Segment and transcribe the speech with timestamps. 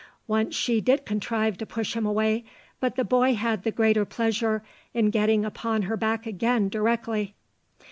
[0.25, 2.43] Once she did contrive to push him away,
[2.79, 4.63] but the boy had the greater pleasure
[4.95, 7.35] in getting upon her back again directly."